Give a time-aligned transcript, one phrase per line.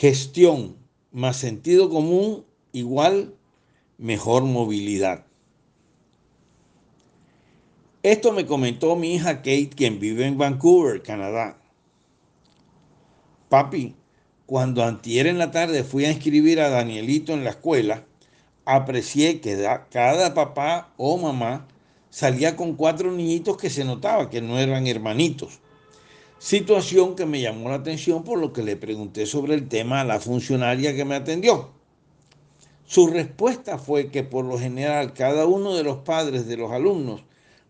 [0.00, 0.76] Gestión
[1.12, 3.34] más sentido común igual
[3.98, 5.26] mejor movilidad.
[8.02, 11.58] Esto me comentó mi hija Kate, quien vive en Vancouver, Canadá.
[13.50, 13.94] Papi,
[14.46, 18.06] cuando antier en la tarde fui a inscribir a Danielito en la escuela,
[18.64, 21.68] aprecié que cada papá o mamá
[22.08, 25.60] salía con cuatro niñitos que se notaba que no eran hermanitos.
[26.40, 30.04] Situación que me llamó la atención por lo que le pregunté sobre el tema a
[30.04, 31.68] la funcionaria que me atendió.
[32.86, 37.24] Su respuesta fue que por lo general cada uno de los padres de los alumnos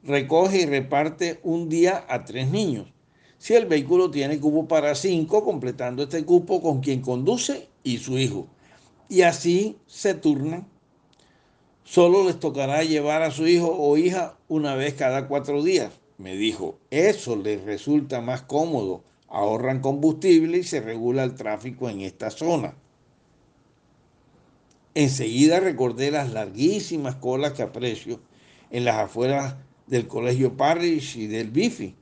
[0.04, 2.86] recoge y reparte un día a tres niños.
[3.38, 8.18] Si el vehículo tiene cupo para cinco, completando este cupo con quien conduce y su
[8.18, 8.46] hijo.
[9.08, 10.68] Y así se turnan.
[11.82, 15.99] Solo les tocará llevar a su hijo o hija una vez cada cuatro días.
[16.20, 22.02] Me dijo, eso les resulta más cómodo, ahorran combustible y se regula el tráfico en
[22.02, 22.74] esta zona.
[24.94, 28.20] Enseguida recordé las larguísimas colas que aprecio
[28.70, 29.54] en las afueras
[29.86, 31.94] del Colegio Parrish y del Bifi.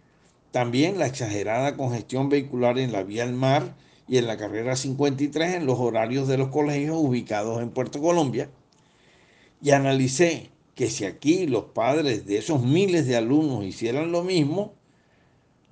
[0.50, 3.76] También la exagerada congestión vehicular en la vía al mar
[4.08, 8.50] y en la carrera 53 en los horarios de los colegios ubicados en Puerto Colombia.
[9.62, 14.74] Y analicé que si aquí los padres de esos miles de alumnos hicieran lo mismo,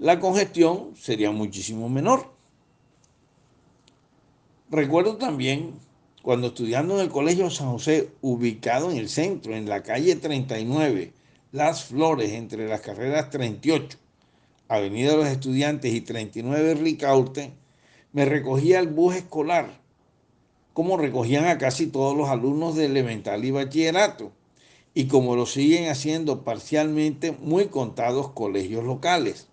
[0.00, 2.32] la congestión sería muchísimo menor.
[4.68, 5.74] Recuerdo también
[6.22, 11.12] cuando estudiando en el Colegio San José, ubicado en el centro, en la calle 39,
[11.52, 13.98] las Flores entre las carreras 38,
[14.66, 17.52] Avenida de los Estudiantes y 39 Ricaurte,
[18.12, 19.70] me recogía el bus escolar,
[20.72, 24.32] como recogían a casi todos los alumnos de elemental y bachillerato,
[24.98, 29.46] y como lo siguen haciendo parcialmente muy contados colegios locales.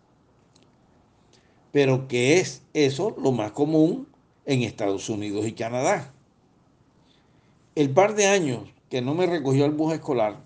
[1.74, 4.08] Pero que es eso lo más común
[4.46, 6.14] en Estados Unidos y Canadá.
[7.76, 10.40] El par de años que no me recogió el bus escolar,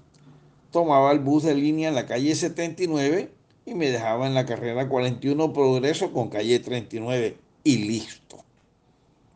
[0.71, 3.31] tomaba el bus de línea en la calle 79
[3.67, 8.43] y me dejaba en la carrera 41 Progreso con calle 39 y listo.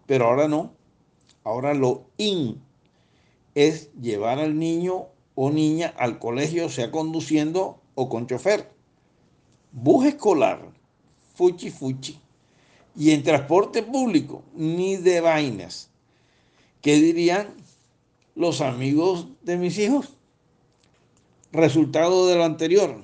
[0.07, 0.73] Pero ahora no.
[1.43, 2.59] Ahora lo in
[3.53, 8.71] es llevar al niño o niña al colegio, sea conduciendo o con chofer.
[9.71, 10.71] Bus escolar,
[11.35, 12.19] fuchi fuchi.
[12.95, 15.89] Y en transporte público, ni de vainas.
[16.81, 17.53] ¿Qué dirían
[18.35, 20.17] los amigos de mis hijos?
[21.53, 23.03] Resultado de lo anterior,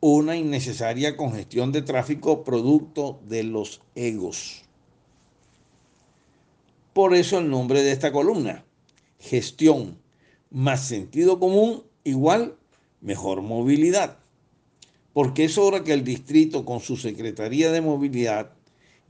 [0.00, 4.62] una innecesaria congestión de tráfico producto de los egos.
[6.94, 8.64] Por eso el nombre de esta columna,
[9.18, 9.98] gestión
[10.50, 12.56] más sentido común igual
[13.00, 14.18] mejor movilidad.
[15.12, 18.52] Porque es hora que el distrito con su Secretaría de Movilidad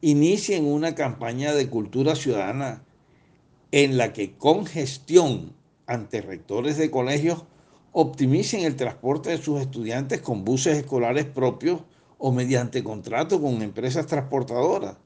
[0.00, 2.84] inicien una campaña de cultura ciudadana
[3.72, 5.52] en la que con gestión
[5.86, 7.44] ante rectores de colegios
[7.92, 11.80] optimicen el transporte de sus estudiantes con buses escolares propios
[12.18, 14.96] o mediante contrato con empresas transportadoras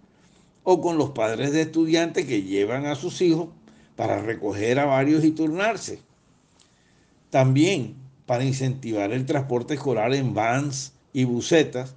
[0.63, 3.49] o con los padres de estudiantes que llevan a sus hijos
[3.97, 6.01] para recoger a varios y turnarse.
[7.35, 7.97] También
[8.27, 11.97] para incentivar el transporte escolar en vans y busetas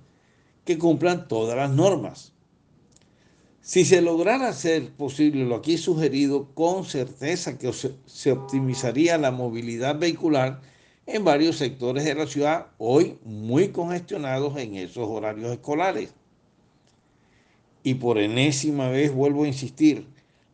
[0.65, 2.33] que cumplan todas las normas.
[3.61, 9.99] Si se lograra hacer posible lo aquí sugerido, con certeza que se optimizaría la movilidad
[9.99, 10.59] vehicular
[11.05, 16.15] en varios sectores de la ciudad, hoy muy congestionados en esos horarios escolares.
[17.83, 20.07] Y por enésima vez vuelvo a insistir,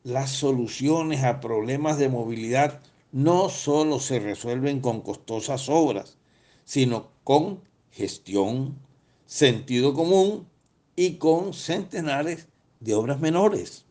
[0.04, 2.82] las soluciones a problemas de movilidad
[3.14, 6.18] no solo se resuelven con costosas obras,
[6.66, 8.80] sino con gestión,
[9.28, 10.48] sentido común
[10.96, 12.48] y con centenares
[12.80, 13.86] de obras menores.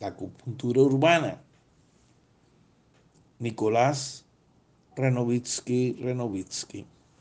[0.00, 1.40] La acupuntura urbana.
[3.38, 4.26] Nicolás
[4.96, 6.84] Renovitsky Renovitsky.